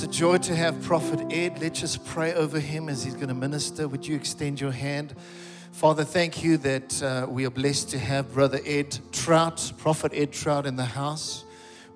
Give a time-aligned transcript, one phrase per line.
[0.00, 1.60] It's a joy to have Prophet Ed.
[1.60, 3.86] Let's just pray over him as he's going to minister.
[3.86, 5.14] Would you extend your hand?
[5.72, 10.32] Father, thank you that uh, we are blessed to have Brother Ed Traut, Prophet Ed
[10.32, 11.44] Traut, in the house.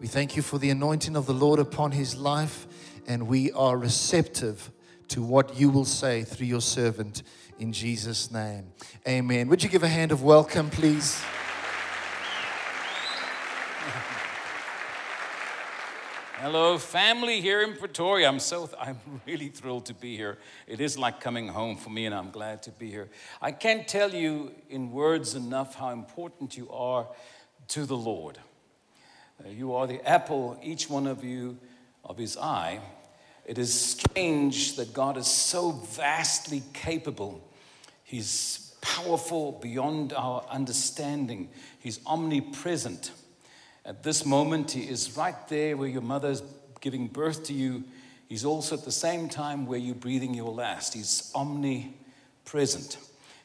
[0.03, 2.67] We thank you for the anointing of the Lord upon his life,
[3.07, 4.71] and we are receptive
[5.09, 7.23] to what you will say through your servant
[7.59, 8.67] in Jesus' name.
[9.09, 9.49] Amen.
[9.49, 11.23] Would you give a hand of welcome, please?
[16.45, 18.29] Hello, family here in Pretoria.
[18.29, 20.37] I'm so I'm really thrilled to be here.
[20.67, 23.09] It is like coming home for me, and I'm glad to be here.
[23.41, 27.07] I can't tell you in words enough how important you are
[27.69, 28.37] to the Lord.
[29.43, 31.57] Uh, you are the apple, each one of you,
[32.05, 32.79] of His eye.
[33.47, 37.43] It is strange that God is so vastly capable.
[38.03, 41.49] He's powerful beyond our understanding.
[41.79, 43.13] He's omnipresent.
[43.87, 46.43] At this moment, He is right there where your mother is
[46.81, 47.85] giving birth to you.
[48.29, 50.95] He's also at the same time where you're breathing your last.
[50.95, 52.97] He's omnipresent.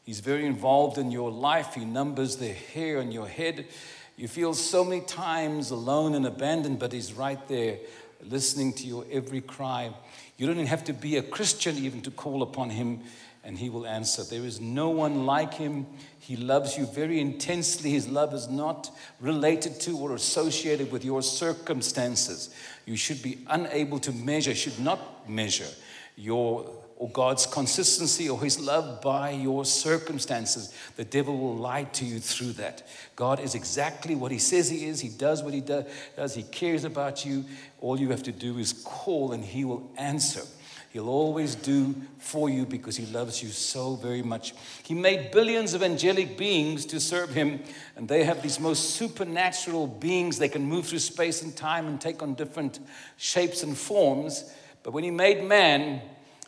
[0.06, 1.74] He's very involved in your life.
[1.74, 3.68] He numbers the hair on your head.
[4.16, 7.78] You feel so many times alone and abandoned, but He's right there
[8.22, 9.94] listening to your every cry.
[10.38, 13.02] You don't even have to be a Christian even to call upon Him
[13.44, 14.24] and he will answer.
[14.24, 15.86] There is no one like him.
[16.20, 17.92] He loves you very intensely.
[17.92, 22.54] His love is not related to or associated with your circumstances.
[22.86, 25.68] You should be unable to measure, should not measure
[26.16, 30.74] your or God's consistency or his love by your circumstances.
[30.98, 32.86] The devil will lie to you through that.
[33.16, 35.00] God is exactly what he says he is.
[35.00, 36.36] He does what he does.
[36.36, 37.46] He cares about you.
[37.80, 40.42] All you have to do is call and he will answer.
[40.90, 44.56] He'll always do for you because He loves you so very much.
[44.84, 47.62] He made billions of angelic beings to serve Him,
[47.96, 50.40] and they have these most supernatural beings.
[50.40, 52.80] They can move through space and time and take on different
[53.18, 54.52] shapes and forms.
[54.82, 56.02] But when He made man,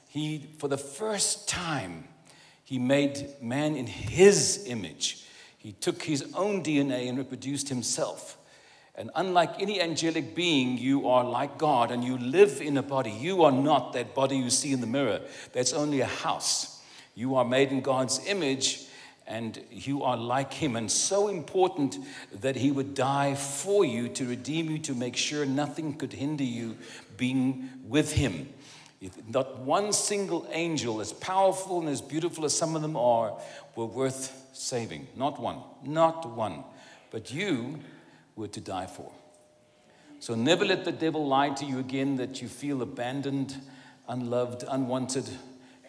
[0.07, 2.05] He, for the first time,
[2.63, 5.23] He made man in His image.
[5.55, 8.39] He took His own DNA and reproduced Himself.
[8.95, 13.11] And unlike any angelic being, you are like God and you live in a body.
[13.11, 15.21] You are not that body you see in the mirror,
[15.53, 16.81] that's only a house.
[17.15, 18.85] You are made in God's image
[19.27, 20.75] and you are like Him.
[20.75, 21.97] And so important
[22.41, 26.43] that He would die for you to redeem you, to make sure nothing could hinder
[26.43, 26.77] you
[27.17, 28.49] being with Him.
[29.27, 33.35] Not one single angel, as powerful and as beautiful as some of them are,
[33.75, 35.07] were worth saving.
[35.15, 35.59] Not one.
[35.83, 36.63] Not one.
[37.09, 37.79] But you
[38.41, 39.11] were to die for.
[40.19, 43.55] So never let the devil lie to you again that you feel abandoned,
[44.07, 45.29] unloved, unwanted.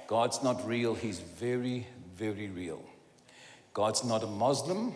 [0.07, 2.85] God's not real, He's very, very real.
[3.73, 4.95] God's not a Muslim,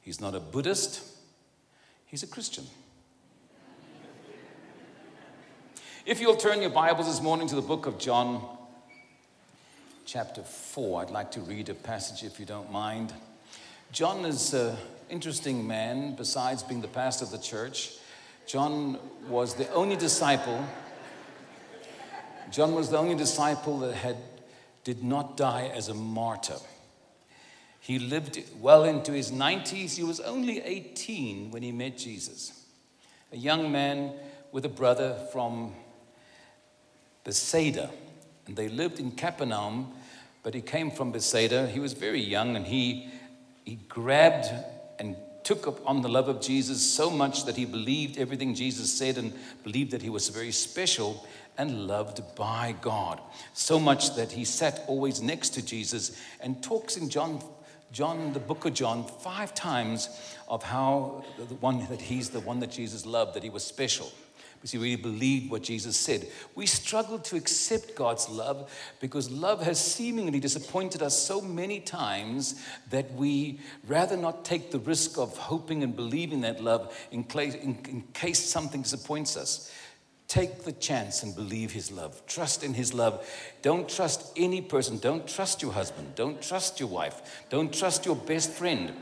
[0.00, 1.00] He's not a Buddhist,
[2.06, 2.64] He's a Christian.
[6.04, 8.44] If you'll turn your Bibles this morning to the book of John,
[10.04, 13.12] chapter 4, I'd like to read a passage if you don't mind.
[13.92, 14.54] John is.
[14.54, 14.74] Uh,
[15.08, 17.92] interesting man, besides being the pastor of the church.
[18.46, 20.64] John was the only disciple.
[22.50, 24.16] John was the only disciple that had
[24.84, 26.58] did not die as a martyr.
[27.80, 29.96] He lived well into his 90s.
[29.96, 32.64] He was only 18 when he met Jesus.
[33.32, 34.12] A young man
[34.52, 35.72] with a brother from
[37.24, 37.90] Bethsaida.
[38.46, 39.92] And they lived in Capernaum,
[40.42, 41.66] but he came from Bethsaida.
[41.66, 43.08] He was very young and he,
[43.64, 44.46] he grabbed
[44.98, 48.92] and took up on the love of Jesus so much that he believed everything Jesus
[48.92, 51.24] said and believed that he was very special
[51.56, 53.20] and loved by God.
[53.54, 57.40] So much that he sat always next to Jesus and talks in John
[57.92, 60.08] John, the book of John, five times
[60.48, 64.10] of how the one that he's the one that Jesus loved, that he was special
[64.66, 66.26] because he really believed what Jesus said.
[66.56, 68.68] We struggle to accept God's love
[68.98, 72.60] because love has seemingly disappointed us so many times
[72.90, 77.54] that we rather not take the risk of hoping and believing that love in case,
[77.54, 79.72] in, in case something disappoints us.
[80.26, 82.26] Take the chance and believe his love.
[82.26, 83.24] Trust in his love.
[83.62, 84.98] Don't trust any person.
[84.98, 86.16] Don't trust your husband.
[86.16, 87.44] Don't trust your wife.
[87.50, 88.92] Don't trust your best friend.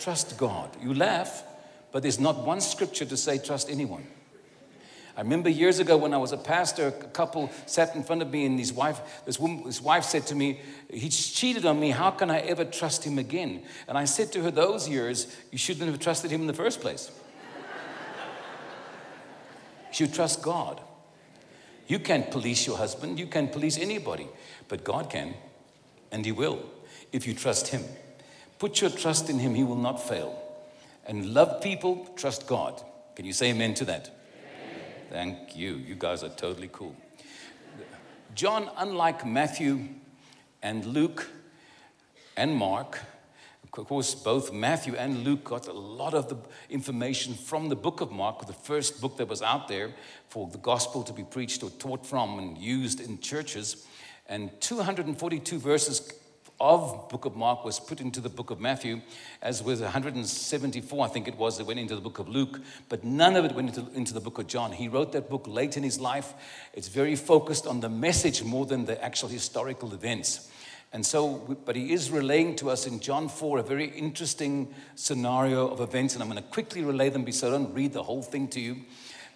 [0.00, 0.76] Trust God.
[0.82, 1.44] You laugh,
[1.92, 4.04] but there's not one scripture to say trust anyone.
[5.16, 8.30] I remember years ago when I was a pastor, a couple sat in front of
[8.30, 10.60] me, and his wife, this, woman, his wife said to me,
[10.90, 11.90] He's cheated on me.
[11.90, 13.62] How can I ever trust him again?
[13.88, 16.80] And I said to her, Those years, you shouldn't have trusted him in the first
[16.80, 17.10] place.
[19.88, 20.80] you should trust God.
[21.86, 24.28] You can't police your husband, you can't police anybody,
[24.68, 25.34] but God can,
[26.10, 26.60] and He will,
[27.12, 27.82] if you trust Him.
[28.58, 30.42] Put your trust in Him, He will not fail.
[31.04, 32.82] And love people, trust God.
[33.14, 34.21] Can you say amen to that?
[35.12, 35.74] Thank you.
[35.74, 36.96] You guys are totally cool.
[38.34, 39.88] John, unlike Matthew
[40.62, 41.28] and Luke
[42.34, 42.98] and Mark,
[43.62, 46.38] of course, both Matthew and Luke got a lot of the
[46.70, 49.92] information from the book of Mark, the first book that was out there
[50.30, 53.86] for the gospel to be preached or taught from and used in churches.
[54.30, 56.10] And 242 verses
[56.62, 59.00] of book of Mark was put into the book of Matthew,
[59.42, 63.02] as was 174, I think it was, that went into the book of Luke, but
[63.02, 64.70] none of it went into, into the book of John.
[64.70, 66.32] He wrote that book late in his life.
[66.72, 70.48] It's very focused on the message more than the actual historical events.
[70.92, 75.66] And so, but he is relaying to us in John 4 a very interesting scenario
[75.66, 78.04] of events, and I'm going to quickly relay them be so I don't read the
[78.04, 78.76] whole thing to you.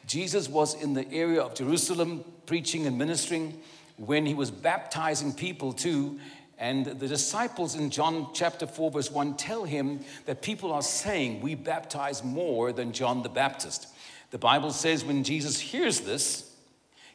[0.06, 3.60] Jesus was in the area of Jerusalem preaching and ministering
[3.96, 6.18] when he was baptizing people too.
[6.58, 11.42] And the disciples in John chapter 4, verse 1 tell him that people are saying,
[11.42, 13.88] We baptize more than John the Baptist.
[14.30, 16.54] The Bible says when Jesus hears this,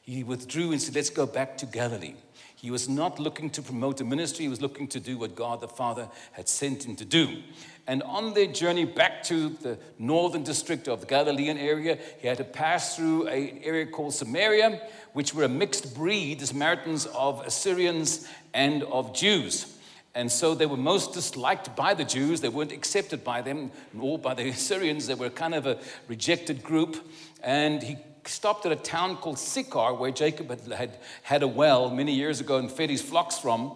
[0.02, 2.16] he withdrew and said, Let's go back to Galilee.
[2.62, 5.62] He was not looking to promote a ministry, he was looking to do what God
[5.62, 7.42] the Father had sent him to do.
[7.88, 12.38] And on their journey back to the northern district of the Galilean area, he had
[12.38, 14.80] to pass through an area called Samaria,
[15.14, 19.80] which were a mixed breed, the Samaritans of Assyrians and of Jews.
[20.14, 22.42] And so they were most disliked by the Jews.
[22.42, 25.08] They weren't accepted by them, nor by the Assyrians.
[25.08, 26.98] They were kind of a rejected group.
[27.42, 31.90] And he stopped at a town called Sychar, where Jacob had, had had a well
[31.90, 33.74] many years ago and fed his flocks from.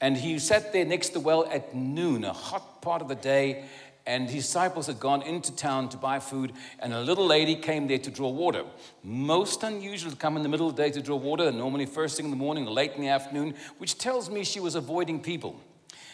[0.00, 3.14] And he sat there next to the well at noon, a hot part of the
[3.14, 3.64] day,
[4.06, 7.88] and his disciples had gone into town to buy food, and a little lady came
[7.88, 8.62] there to draw water.
[9.02, 12.16] Most unusual to come in the middle of the day to draw water, normally first
[12.16, 15.20] thing in the morning or late in the afternoon, which tells me she was avoiding
[15.20, 15.58] people.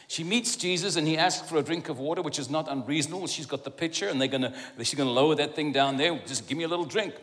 [0.09, 3.27] She meets Jesus and he asks for a drink of water, which is not unreasonable.
[3.27, 6.21] She's got the pitcher and they're gonna, she's gonna lower that thing down there.
[6.27, 7.15] Just give me a little drink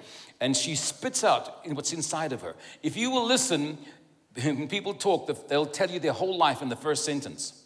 [0.42, 2.56] and she spits out what's inside of her.
[2.82, 3.78] If you will listen,
[4.44, 7.64] when people talk, they'll tell you their whole life in the first sentence.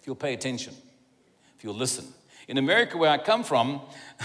[0.00, 0.74] If you'll pay attention,
[1.56, 2.06] if you'll listen.
[2.48, 3.80] In America, where I come from,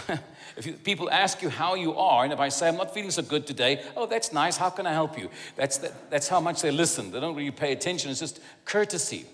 [0.57, 3.12] if you, people ask you how you are, and if I say, I'm not feeling
[3.12, 5.30] so good today, oh, that's nice, how can I help you?
[5.56, 7.12] That's, that, that's how much they listen.
[7.12, 9.25] They don't really pay attention, it's just courtesy.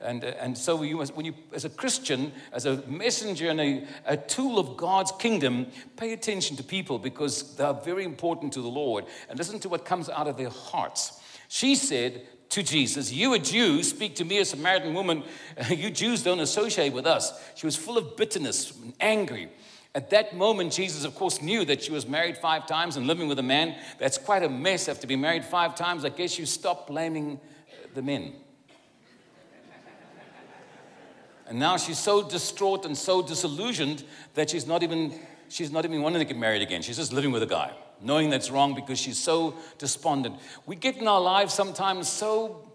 [0.00, 3.60] And, uh, and so you must, when you, as a Christian, as a messenger and
[3.60, 5.66] a, a tool of God's kingdom,
[5.96, 9.68] pay attention to people because they are very important to the Lord and listen to
[9.68, 11.20] what comes out of their hearts.
[11.48, 15.22] She said to Jesus, You, a Jew, speak to me, a Samaritan woman.
[15.70, 17.32] You Jews don't associate with us.
[17.54, 19.50] She was full of bitterness and angry.
[19.94, 23.28] At that moment, Jesus, of course, knew that she was married five times and living
[23.28, 23.74] with a man.
[23.98, 26.04] That's quite a mess after being married five times.
[26.04, 27.40] I guess you stop blaming
[27.94, 28.34] the men.
[31.50, 34.04] And now she's so distraught and so disillusioned
[34.34, 35.12] that she's not even
[35.48, 36.80] she's not even wanting to get married again.
[36.80, 40.36] She's just living with a guy, knowing that's wrong because she's so despondent.
[40.64, 42.70] We get in our lives sometimes so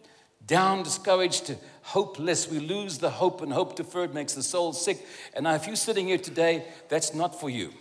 [0.46, 2.52] down, discouraged, hopeless.
[2.52, 5.08] We lose the hope, and hope deferred makes the soul sick.
[5.34, 7.72] And if you're sitting here today, that's not for you.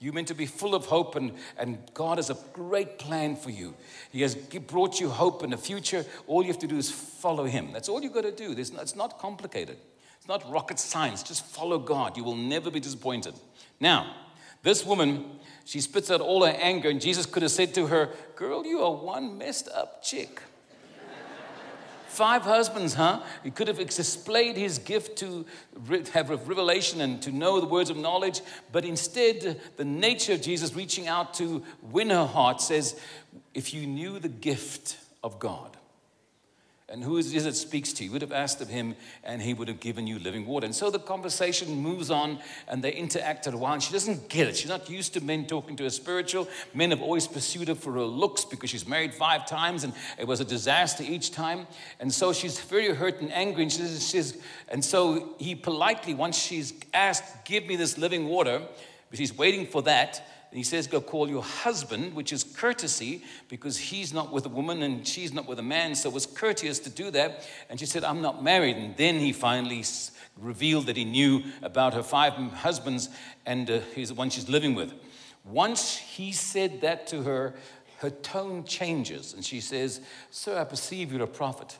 [0.00, 3.50] You're meant to be full of hope, and, and God has a great plan for
[3.50, 3.74] you.
[4.10, 6.04] He has brought you hope in the future.
[6.26, 7.72] All you have to do is follow Him.
[7.72, 8.52] That's all you've got to do.
[8.58, 9.78] It's not complicated.
[10.26, 11.22] It's not rocket science.
[11.22, 12.16] Just follow God.
[12.16, 13.34] You will never be disappointed.
[13.78, 14.12] Now,
[14.64, 15.24] this woman,
[15.64, 18.80] she spits out all her anger, and Jesus could have said to her, Girl, you
[18.80, 20.42] are one messed up chick.
[22.08, 23.22] Five husbands, huh?
[23.44, 25.46] He could have displayed his gift to
[26.12, 28.40] have revelation and to know the words of knowledge,
[28.72, 32.98] but instead, the nature of Jesus reaching out to win her heart says,
[33.54, 35.75] If you knew the gift of God,
[36.88, 38.08] and who is it that speaks to you?
[38.08, 40.66] You would have asked of him, and he would have given you living water.
[40.66, 42.38] And so the conversation moves on,
[42.68, 43.72] and they interact at a while.
[43.72, 44.56] And she doesn't get it.
[44.56, 46.46] She's not used to men talking to her spiritual.
[46.74, 50.28] Men have always pursued her for her looks because she's married five times, and it
[50.28, 51.66] was a disaster each time.
[51.98, 53.64] And so she's very hurt and angry.
[53.64, 58.62] And, she says, and so he politely, once she's asked, Give me this living water,
[59.10, 63.76] but she's waiting for that he says, Go call your husband, which is courtesy because
[63.76, 65.94] he's not with a woman and she's not with a man.
[65.94, 67.46] So it was courteous to do that.
[67.68, 68.76] And she said, I'm not married.
[68.76, 69.84] And then he finally
[70.38, 73.08] revealed that he knew about her five husbands
[73.44, 74.92] and uh, he's the one she's living with.
[75.44, 77.54] Once he said that to her,
[77.98, 80.00] her tone changes and she says,
[80.30, 81.78] Sir, I perceive you're a prophet.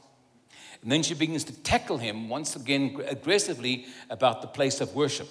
[0.83, 5.29] And then she begins to tackle him once again aggressively about the place of worship.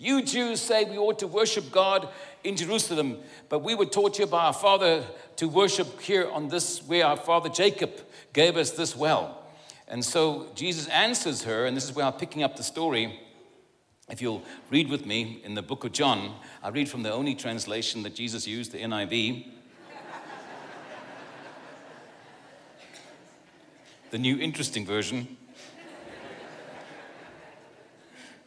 [0.00, 2.08] You Jews say we ought to worship God
[2.44, 5.02] in Jerusalem, but we were taught here by our father
[5.36, 7.90] to worship here on this, where our father Jacob
[8.32, 9.44] gave us this well.
[9.88, 13.18] And so Jesus answers her, and this is where I'm picking up the story.
[14.08, 17.34] If you'll read with me in the book of John, I read from the only
[17.34, 19.48] translation that Jesus used, the NIV.
[24.12, 25.36] the new interesting version.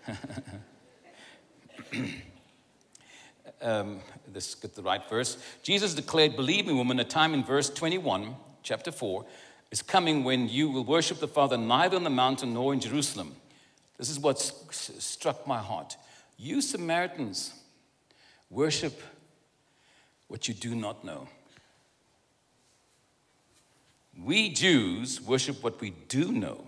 [3.62, 4.00] um,
[4.34, 5.38] let's get the right verse.
[5.64, 9.26] Jesus declared, Believe me, woman, a time in verse 21, chapter 4,
[9.72, 13.36] is coming when you will worship the Father neither on the mountain nor in Jerusalem.
[13.98, 15.96] This is what struck my heart.
[16.38, 17.54] You Samaritans
[18.50, 19.00] worship
[20.28, 21.28] what you do not know.
[24.20, 26.68] We Jews worship what we do know,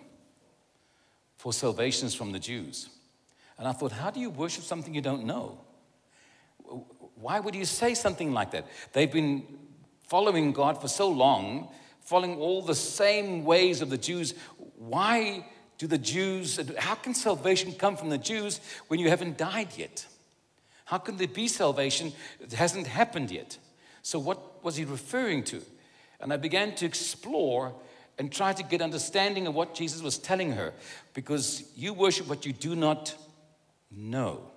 [1.37, 2.89] for salvation is from the Jews.
[3.57, 5.59] And I thought, how do you worship something you don't know?
[7.15, 8.67] Why would you say something like that?
[8.93, 9.43] They've been
[10.07, 11.69] following God for so long,
[12.01, 14.33] following all the same ways of the Jews.
[14.77, 15.45] Why
[15.77, 20.05] do the Jews, how can salvation come from the Jews when you haven't died yet?
[20.85, 23.57] How can there be salvation that hasn't happened yet?
[24.01, 25.61] So, what was he referring to?
[26.19, 27.73] And I began to explore
[28.19, 30.73] and try to get understanding of what Jesus was telling her
[31.13, 33.15] because you worship what you do not
[33.95, 34.51] know.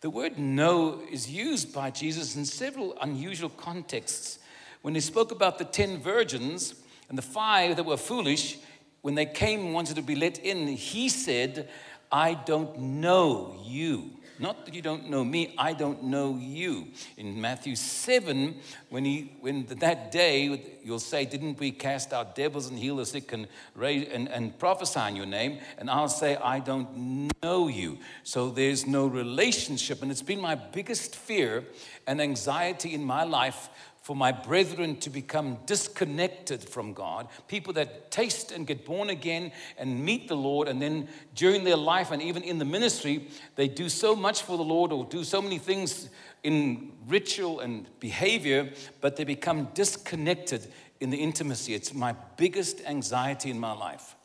[0.00, 4.38] The word know is used by Jesus in several unusual contexts.
[4.82, 6.74] When he spoke about the ten virgins
[7.08, 8.58] and the five that were foolish,
[9.00, 11.68] when they came and wanted to be let in, he said,
[12.12, 14.10] I don't know you.
[14.38, 16.88] Not that you don't know me, I don't know you.
[17.16, 18.56] In Matthew 7,
[18.90, 23.06] when, he, when that day, you'll say, Didn't we cast out devils and heal the
[23.06, 25.58] sick and, raise, and, and prophesy in your name?
[25.78, 27.98] And I'll say, I don't know you.
[28.24, 30.02] So there's no relationship.
[30.02, 31.64] And it's been my biggest fear
[32.06, 33.68] and anxiety in my life
[34.04, 39.50] for my brethren to become disconnected from God, people that taste and get born again
[39.78, 43.66] and meet the Lord, and then during their life and even in the ministry, they
[43.66, 46.10] do so much for the Lord or do so many things
[46.42, 48.70] in ritual and behavior,
[49.00, 50.70] but they become disconnected
[51.00, 51.72] in the intimacy.
[51.72, 54.16] It's my biggest anxiety in my life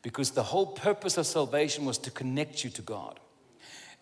[0.00, 3.20] because the whole purpose of salvation was to connect you to God.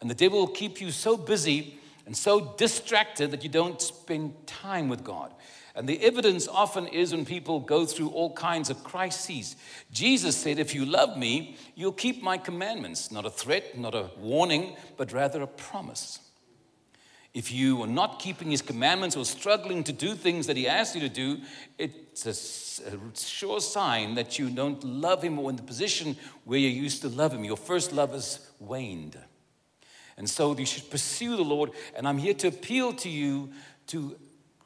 [0.00, 4.46] And the devil will keep you so busy and so distracted that you don't spend
[4.46, 5.32] time with God.
[5.74, 9.56] And the evidence often is when people go through all kinds of crises.
[9.92, 13.12] Jesus said, If you love me, you'll keep my commandments.
[13.12, 16.20] Not a threat, not a warning, but rather a promise.
[17.34, 20.94] If you are not keeping his commandments or struggling to do things that he asks
[20.94, 21.42] you to do,
[21.76, 26.68] it's a, sure sign that you don't love him or in the position where you
[26.70, 27.44] used to love him.
[27.44, 29.18] Your first love has waned.
[30.16, 31.72] And so you should pursue the Lord.
[31.94, 33.50] And I'm here to appeal to you
[33.88, 34.16] to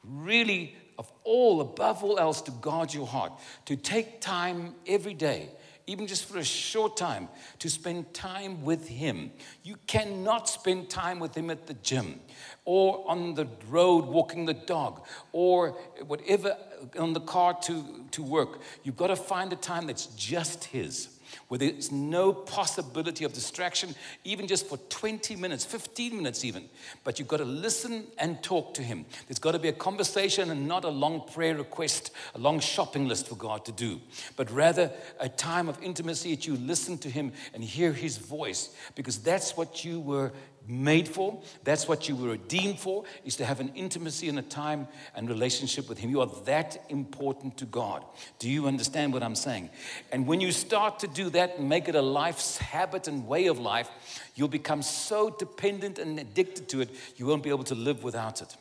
[0.03, 3.33] really, of all, above all else, to guard your heart,
[3.65, 5.49] to take time every day
[5.87, 7.27] even just for a short time,
[7.59, 9.31] to spend time with Him.
[9.63, 12.21] You cannot spend time with Him at the gym
[12.65, 15.71] or on the road walking the dog or
[16.07, 16.55] whatever
[16.97, 18.61] on the car to, to work.
[18.83, 21.10] You've got to find a time that's just His
[21.51, 23.93] where there's no possibility of distraction,
[24.23, 26.63] even just for 20 minutes, 15 minutes even.
[27.03, 29.05] But you've got to listen and talk to Him.
[29.27, 33.05] There's got to be a conversation and not a long prayer request, a long shopping
[33.05, 33.99] list for God to do,
[34.37, 38.73] but rather a time of intimacy that you listen to Him and hear His voice,
[38.95, 40.31] because that's what you were
[40.67, 41.41] made for.
[41.63, 45.29] That's what you were redeemed for, is to have an intimacy and a time and
[45.29, 46.09] relationship with Him.
[46.09, 48.03] You are that important to God.
[48.39, 49.69] Do you understand what I'm saying?
[50.11, 53.47] And when you start to do that and make it a life's habit and way
[53.47, 53.89] of life,
[54.35, 58.41] you'll become so dependent and addicted to it, you won't be able to live without
[58.41, 58.55] it.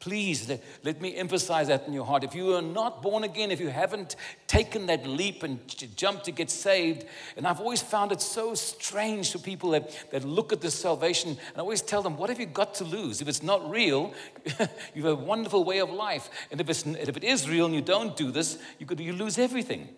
[0.00, 0.48] Please
[0.84, 2.22] let, me emphasize that in your heart.
[2.22, 4.14] If you are not born again, if you haven't
[4.46, 5.58] taken that leap and
[5.96, 7.04] jump to get saved,
[7.36, 11.30] and I've always found it so strange to people that, that look at this salvation,
[11.30, 13.20] and I always tell them, What have you got to lose?
[13.20, 14.14] If it's not real,
[14.94, 16.30] you have a wonderful way of life.
[16.52, 19.12] And if, it's, if it is real and you don't do this, you, could, you
[19.12, 19.88] lose everything.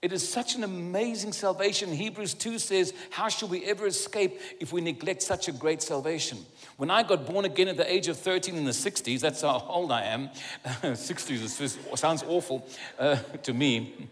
[0.00, 1.90] It is such an amazing salvation.
[1.90, 6.38] Hebrews 2 says, How shall we ever escape if we neglect such a great salvation?
[6.76, 9.66] When I got born again at the age of 13 in the 60s, that's how
[9.68, 10.30] old I am.
[10.64, 12.64] 60s sounds awful
[12.96, 14.08] uh, to me.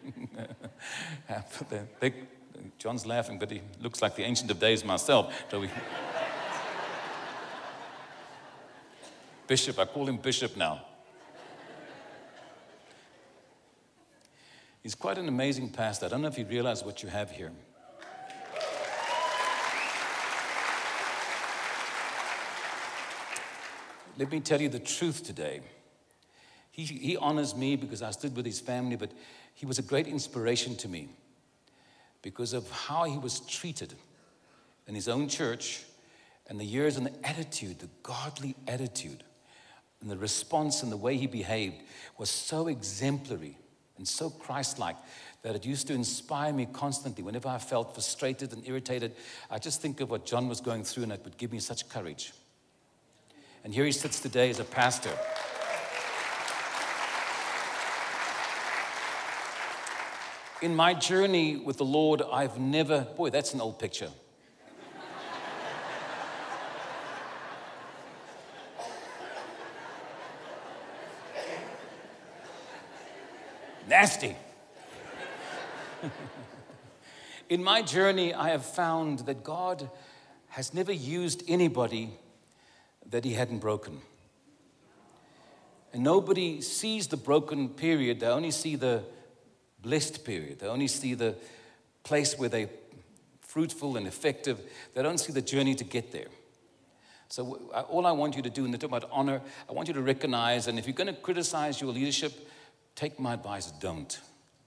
[2.78, 5.32] John's laughing, but he looks like the Ancient of Days myself.
[5.52, 5.70] So we...
[9.46, 10.84] Bishop, I call him Bishop now.
[14.86, 16.06] He's quite an amazing pastor.
[16.06, 17.50] I don't know if you realize what you have here.
[24.16, 25.62] Let me tell you the truth today.
[26.70, 29.10] He, he honors me because I stood with his family, but
[29.54, 31.08] he was a great inspiration to me
[32.22, 33.92] because of how he was treated
[34.86, 35.82] in his own church,
[36.46, 39.24] and the years and the attitude, the godly attitude,
[40.00, 41.82] and the response and the way he behaved
[42.18, 43.58] was so exemplary
[43.98, 44.96] and so Christ like
[45.42, 47.22] that it used to inspire me constantly.
[47.22, 49.14] Whenever I felt frustrated and irritated,
[49.50, 51.88] I just think of what John was going through, and it would give me such
[51.88, 52.32] courage.
[53.64, 55.10] And here he sits today as a pastor.
[60.62, 64.10] In my journey with the Lord, I've never, boy, that's an old picture.
[73.98, 74.36] Nasty.
[77.48, 79.88] In my journey, I have found that God
[80.48, 82.10] has never used anybody
[83.08, 84.02] that he hadn't broken.
[85.94, 89.02] And nobody sees the broken period, they only see the
[89.80, 90.58] blessed period.
[90.58, 91.34] They only see the
[92.02, 92.68] place where they're
[93.40, 94.60] fruitful and effective.
[94.92, 96.28] They don't see the journey to get there.
[97.30, 99.94] So, all I want you to do in the talk about honor, I want you
[99.94, 102.46] to recognize, and if you're going to criticize your leadership,
[102.96, 104.18] take my advice don't.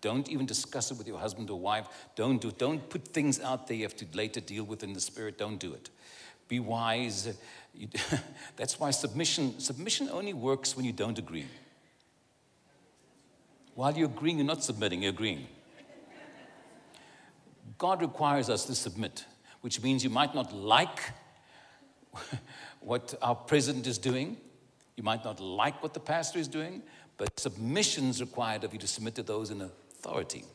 [0.01, 1.87] Don't even discuss it with your husband or wife.
[2.15, 2.57] Don't do it.
[2.57, 5.37] Don't put things out there you have to later deal with in the spirit.
[5.37, 5.89] Don't do it.
[6.47, 7.37] Be wise.
[8.55, 11.47] That's why submission, submission only works when you don't agree.
[13.75, 15.47] While you're agreeing, you're not submitting, you're agreeing.
[17.77, 19.25] God requires us to submit,
[19.61, 20.99] which means you might not like
[22.81, 24.37] what our president is doing,
[24.97, 26.83] you might not like what the pastor is doing,
[27.19, 30.45] but submission is required of you to submit to those in authority.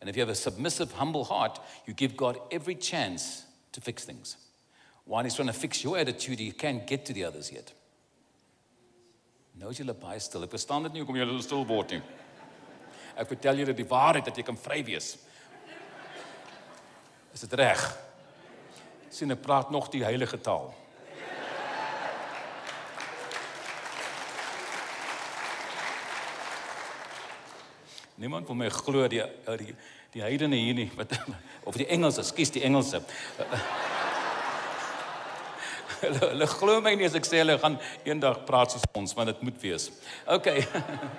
[0.00, 4.04] And if you have a submissive, humble heart, you give God every chance to fix
[4.04, 4.36] things.
[5.06, 7.72] While He's trying to fix your attitude, He can't get to the others yet.
[9.58, 10.44] Nou is julle baie stil.
[10.46, 12.02] Ek verstaan dit nie hoekom julle stil word nie.
[13.16, 15.14] Ek vertel julle die waarheid dat jy kan vry wees.
[17.34, 17.82] Is dit reg?
[19.12, 20.70] Sien ek praat nog die heilige taal.
[28.20, 29.74] Niemand wil my glo die die
[30.12, 31.14] die heidene hier nie wat
[31.68, 33.00] of die Engelse, skus die Engelse.
[36.02, 39.32] hulle hulle glo my nie as ek sê hulle gaan eendag praat soos ons, want
[39.32, 39.88] dit moet wees.
[40.26, 40.66] Okay.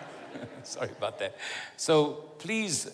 [0.73, 1.33] Sorry about that.
[1.77, 2.91] So please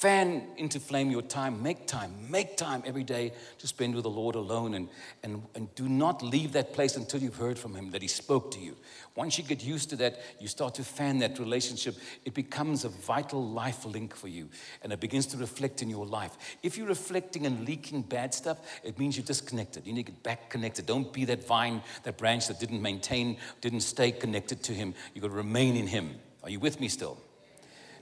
[0.00, 1.62] fan into flame your time.
[1.62, 2.14] Make time.
[2.30, 4.72] Make time every day to spend with the Lord alone.
[4.72, 4.88] And,
[5.22, 8.50] and, and do not leave that place until you've heard from Him, that He spoke
[8.52, 8.78] to you.
[9.14, 11.96] Once you get used to that, you start to fan that relationship.
[12.24, 14.48] It becomes a vital life link for you.
[14.82, 16.32] And it begins to reflect in your life.
[16.62, 19.86] If you're reflecting and leaking bad stuff, it means you're disconnected.
[19.86, 20.86] You need to get back connected.
[20.86, 24.94] Don't be that vine, that branch that didn't maintain, didn't stay connected to Him.
[25.12, 26.14] You've got to remain in Him.
[26.42, 27.18] Are you with me still?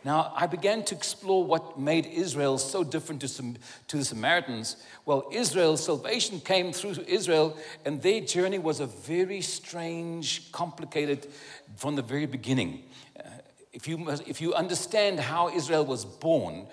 [0.09, 3.55] Now, I began to explore what made Israel so different to,
[3.89, 4.79] to the Samaritans.
[5.05, 11.27] Well, Israel's salvation came through Israel, and their journey was a very strange, complicated
[11.77, 12.85] from the very beginning.
[13.21, 13.29] Uh,
[13.75, 16.69] if you, if you understand how Israel was born,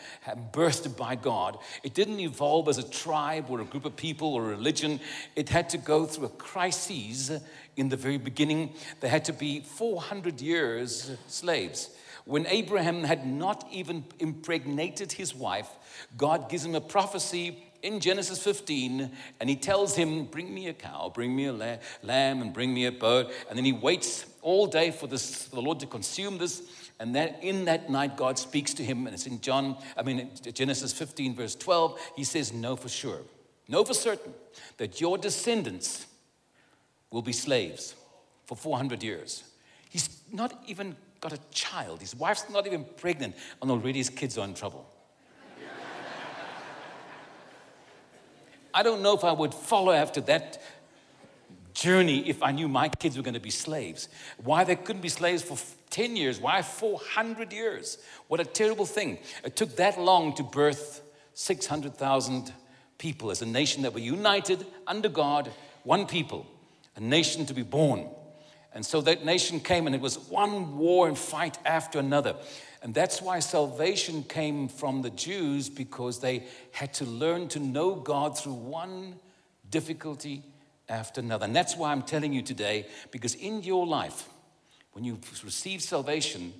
[0.53, 4.45] birthed by God, it didn't evolve as a tribe or a group of people or
[4.45, 5.01] a religion.
[5.35, 7.33] It had to go through a crisis
[7.75, 8.75] in the very beginning.
[9.01, 11.89] They had to be 400 years slaves.
[12.25, 15.69] When Abraham had not even impregnated his wife,
[16.17, 20.73] God gives him a prophecy in Genesis 15, and he tells him, Bring me a
[20.73, 23.27] cow, bring me a lamb, and bring me a bird.
[23.47, 26.63] And then he waits all day for, this, for the Lord to consume this.
[26.99, 30.31] And then in that night, God speaks to him, and it's in John, I mean,
[30.51, 31.99] Genesis 15, verse 12.
[32.15, 33.21] He says, Know for sure,
[33.67, 34.33] know for certain
[34.77, 36.07] that your descendants
[37.11, 37.93] will be slaves
[38.45, 39.43] for 400 years.
[39.89, 42.01] He's not even got a child.
[42.01, 44.85] His wife's not even pregnant, and already his kids are in trouble.
[48.73, 50.61] I don't know if I would follow after that
[51.73, 54.09] journey if I knew my kids were going to be slaves.
[54.43, 55.57] Why they couldn't be slaves for
[55.91, 56.39] 10 years?
[56.39, 57.97] Why 400 years?
[58.27, 59.19] What a terrible thing.
[59.43, 61.01] It took that long to birth
[61.35, 62.51] 600,000
[62.97, 65.51] people as a nation that were united under God,
[65.83, 66.45] one people,
[66.95, 68.09] a nation to be born.
[68.75, 72.35] And so that nation came, and it was one war and fight after another.
[72.83, 77.95] And that's why salvation came from the Jews because they had to learn to know
[77.95, 79.15] God through one
[79.71, 80.43] difficulty
[80.89, 81.45] after another.
[81.45, 84.27] And that's why I'm telling you today, because in your life,
[84.91, 86.53] when you received salvation,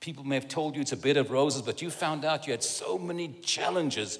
[0.00, 2.52] people may have told you it's a bed of roses, but you found out you
[2.52, 4.18] had so many challenges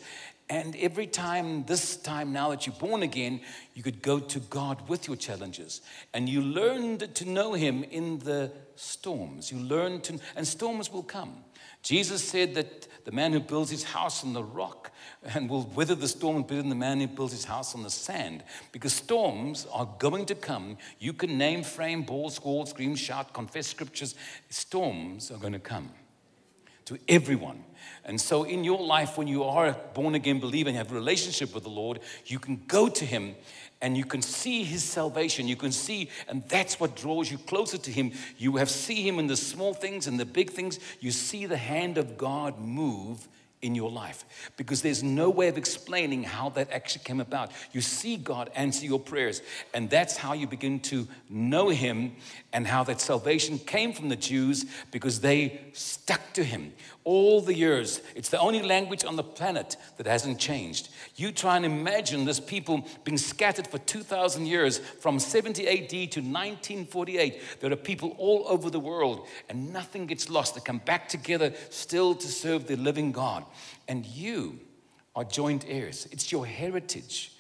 [0.51, 3.41] And every time, this time now that you're born again,
[3.75, 5.81] you could go to God with your challenges.
[6.13, 9.53] And you learned to know Him in the storms.
[9.53, 11.45] You learn to, and storms will come.
[11.83, 14.91] Jesus said that the man who builds his house on the rock
[15.25, 17.91] and will weather the storm better than the man who builds his house on the
[17.91, 18.43] sand.
[18.71, 20.77] Because storms are going to come.
[20.99, 24.15] You can name, frame, ball, squall, scream, shout, confess scriptures.
[24.51, 25.91] Storms are going to come
[26.90, 27.64] to everyone.
[28.05, 30.94] And so, in your life, when you are a born again believer and have a
[30.94, 33.37] relationship with the Lord, you can go to Him
[33.81, 35.46] and you can see His salvation.
[35.46, 38.11] You can see, and that's what draws you closer to Him.
[38.38, 40.81] You have see Him in the small things and the big things.
[40.98, 43.29] You see the hand of God move
[43.62, 44.25] in your life
[44.57, 47.53] because there's no way of explaining how that actually came about.
[47.73, 49.42] You see God answer your prayers,
[49.75, 52.16] and that's how you begin to know Him
[52.53, 56.73] and how that salvation came from the Jews because they stuck to Him
[57.11, 58.01] all the years.
[58.14, 60.90] It's the only language on the planet that hasn't changed.
[61.16, 66.20] You try and imagine this people being scattered for 2,000 years from 70 AD to
[66.20, 67.42] 1948.
[67.59, 70.55] There are people all over the world, and nothing gets lost.
[70.55, 73.44] They come back together still to serve the living God.
[73.88, 74.61] And you
[75.16, 77.33] are joint heirs, it's your heritage.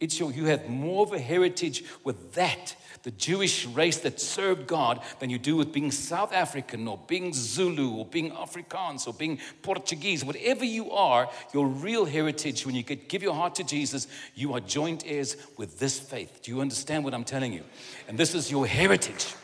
[0.00, 4.66] It's your, you have more of a heritage with that the Jewish race that served
[4.66, 9.12] God than you do with being South African or being Zulu or being Afrikaans or
[9.12, 10.24] being Portuguese.
[10.24, 14.60] Whatever you are, your real heritage, when you give your heart to Jesus, you are
[14.60, 16.40] joint heirs with this faith.
[16.42, 17.62] Do you understand what I'm telling you?
[18.08, 19.34] And this is your heritage.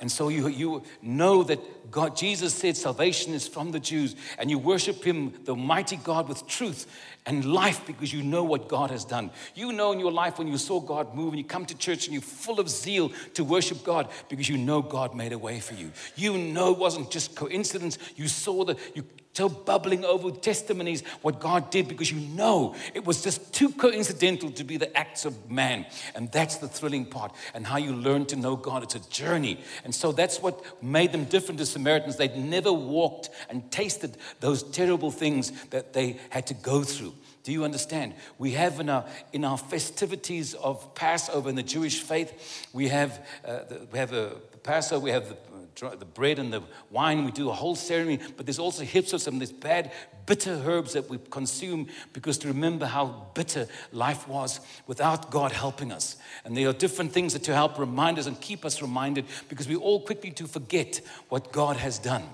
[0.00, 4.48] And so you, you know that God, Jesus said salvation is from the Jews, and
[4.48, 6.86] you worship Him, the mighty God, with truth
[7.28, 9.30] and life because you know what God has done.
[9.54, 12.06] You know in your life when you saw God move and you come to church
[12.06, 15.60] and you're full of zeal to worship God because you know God made a way
[15.60, 15.92] for you.
[16.16, 17.98] You know it wasn't just coincidence.
[18.16, 19.04] You saw the, you
[19.38, 23.70] so bubbling over with testimonies what God did because you know it was just too
[23.70, 25.86] coincidental to be the acts of man.
[26.16, 28.82] And that's the thrilling part and how you learn to know God.
[28.82, 29.60] It's a journey.
[29.84, 32.16] And so that's what made them different to Samaritans.
[32.16, 37.14] They'd never walked and tasted those terrible things that they had to go through.
[37.44, 38.14] Do you understand?
[38.38, 43.24] We have in our, in our festivities of Passover in the Jewish faith, we have,
[43.44, 44.30] uh, the, we have a
[44.64, 45.36] Passover, we have the
[45.80, 47.24] the bread and the wine.
[47.24, 49.92] We do a whole ceremony, but there's also hips of some of these bad,
[50.26, 55.92] bitter herbs that we consume because to remember how bitter life was without God helping
[55.92, 56.16] us.
[56.44, 59.68] And there are different things that to help remind us and keep us reminded because
[59.68, 62.24] we all quickly to forget what God has done.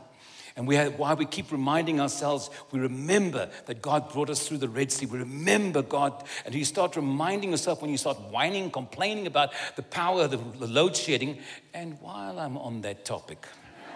[0.57, 4.59] And we have, why we keep reminding ourselves, we remember that God brought us through
[4.59, 5.07] the Red Sea.
[5.07, 6.23] We remember God.
[6.47, 10.67] And you start reminding yourself when you start whining, complaining about the power of the,
[10.67, 11.39] load shedding.
[11.73, 13.45] And while I'm on that topic,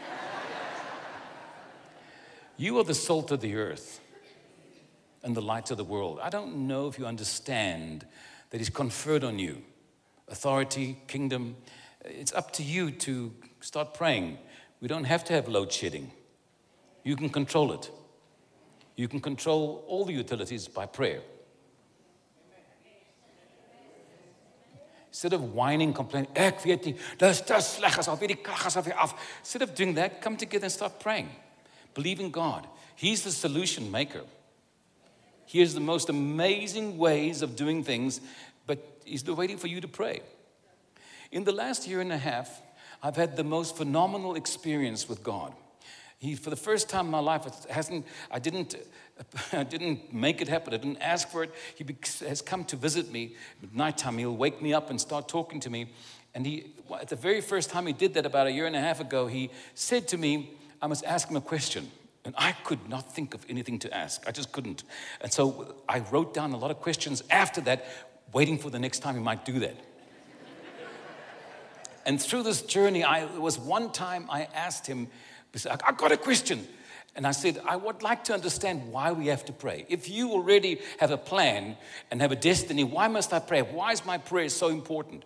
[2.57, 4.01] you are the salt of the earth
[5.23, 6.19] and the light of the world.
[6.21, 8.05] I don't know if you understand
[8.51, 9.63] that He's conferred on you
[10.27, 11.57] authority, kingdom.
[12.05, 14.39] It's up to you to start praying.
[14.81, 16.13] We don't have to have load shedding.
[17.09, 17.91] You can control it.
[18.95, 21.23] You can control all the utilities by prayer.
[25.09, 26.29] Instead of whining, complaining.
[26.37, 27.01] Instead
[29.63, 31.31] of doing that, come together and start praying.
[31.95, 32.67] Believe in God.
[32.95, 34.25] He's the solution maker.
[35.47, 38.21] He has the most amazing ways of doing things,
[38.67, 40.21] but He's waiting for you to pray.
[41.33, 42.61] In the last year and a half,
[43.03, 45.55] I've had the most phenomenal experience with God.
[46.19, 48.75] He, for the first time in my life, hasn't, I didn't,
[49.53, 50.75] I didn't make it happen.
[50.75, 51.55] I didn't ask for it.
[51.77, 51.85] He
[52.27, 54.19] has come to visit me at nighttime.
[54.19, 55.93] He'll wake me up and start talking to me.
[56.35, 58.81] And he, at the very first time he did that about a year and a
[58.81, 61.91] half ago, he said to me, I must ask him a question.
[62.25, 64.27] And I could not think of anything to ask.
[64.27, 64.83] I just couldn't.
[65.21, 67.87] And so I wrote down a lot of questions after that,
[68.33, 69.77] waiting for the next time he might do that.
[72.05, 75.09] and through this journey, I, there was one time I asked him,
[75.57, 76.67] said, I got a question.
[77.17, 79.87] And I said, I would like to understand why we have to pray.
[79.89, 81.77] If you already have a plan
[82.11, 83.63] and have a destiny, why must I pray?
[83.63, 85.25] Why is my prayer so important?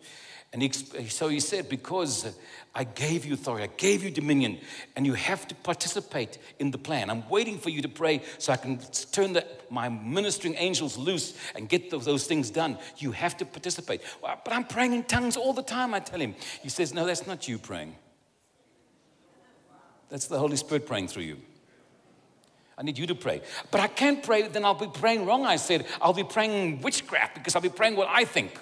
[0.53, 2.33] And he, so he said, Because uh,
[2.75, 4.59] I gave you authority, I gave you dominion,
[4.97, 7.09] and you have to participate in the plan.
[7.11, 8.79] I'm waiting for you to pray so I can
[9.13, 12.79] turn the, my ministering angels loose and get those, those things done.
[12.99, 14.03] You have to participate.
[14.23, 16.35] Well, but I'm praying in tongues all the time, I tell him.
[16.63, 17.97] He says, No, that's not you praying.
[20.13, 21.39] That's the Holy Spirit praying through you.
[22.77, 23.41] I need you to pray.
[23.71, 25.47] But I can't pray, then I'll be praying wrong.
[25.47, 28.53] I said, I'll be praying witchcraft because I'll be praying what I think.
[28.53, 28.59] He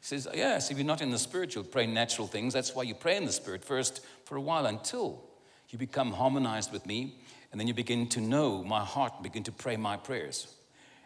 [0.00, 2.54] says, oh, Yes, if you're not in the spirit, you'll pray natural things.
[2.54, 5.22] That's why you pray in the spirit first for a while until
[5.68, 7.20] you become harmonized with me
[7.52, 10.52] And then you begin to know my heart and begin to pray my prayers.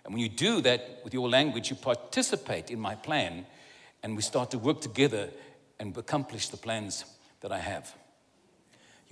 [0.07, 3.45] And when you do that with your language, you participate in my plan,
[4.03, 5.29] and we start to work together
[5.79, 7.05] and accomplish the plans
[7.43, 7.95] that I have.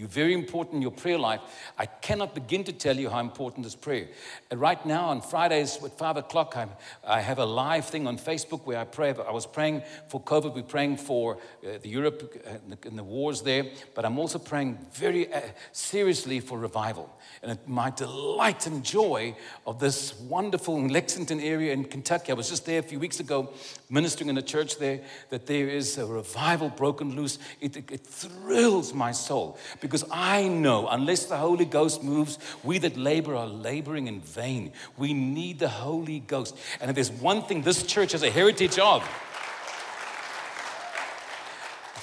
[0.01, 1.43] You're very important in your prayer life.
[1.77, 4.09] I cannot begin to tell you how important is prayer.
[4.51, 6.71] And right now, on Fridays at 5 o'clock, I'm,
[7.07, 9.11] i have a live thing on Facebook where I pray.
[9.11, 12.99] I was praying for COVID, we're praying for uh, the Europe uh, and, the, and,
[12.99, 17.15] the, wars there, but I'm also praying very uh, seriously for revival.
[17.43, 19.37] And my delight and joy
[19.67, 23.51] of this wonderful Lexington area in Kentucky, I was just there a few weeks ago
[23.91, 27.39] ministering in a church there, that there is a revival broken loose.
[27.61, 29.59] It, it, it thrills my soul.
[29.91, 34.71] Because I know unless the Holy Ghost moves, we that labor are laboring in vain.
[34.97, 36.57] We need the Holy Ghost.
[36.81, 39.03] And if there's one thing this church has a heritage of,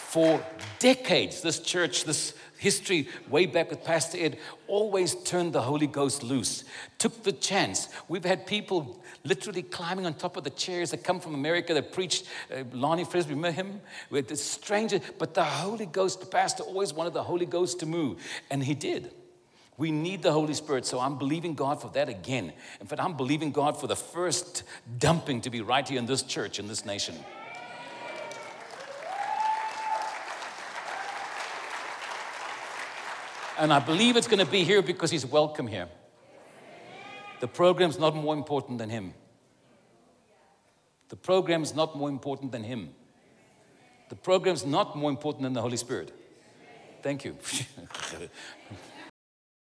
[0.08, 0.42] for
[0.80, 6.24] decades, this church, this history way back with Pastor Ed, always turned the Holy Ghost
[6.24, 6.64] loose,
[6.98, 7.90] took the chance.
[8.08, 11.92] We've had people literally climbing on top of the chairs that come from America that
[11.92, 13.82] preached uh, Lonnie Frisbee, remember him?
[14.10, 17.86] With the stranger, but the Holy Ghost, the pastor always wanted the Holy Ghost to
[17.86, 19.12] move, and he did.
[19.76, 22.54] We need the Holy Spirit, so I'm believing God for that again.
[22.80, 24.64] In fact, I'm believing God for the first
[25.00, 27.16] dumping to be right here in this church, in this nation.
[33.58, 35.88] And I believe it's going to be here because He's welcome here.
[37.40, 39.14] The program's not more important than him.
[41.10, 42.90] The program's not more important than him.
[44.10, 46.12] The program's not more important than the Holy Spirit.
[47.04, 47.38] Thank you.